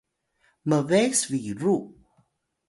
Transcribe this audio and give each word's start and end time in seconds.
mbes 0.69 1.19
biru 1.29 1.75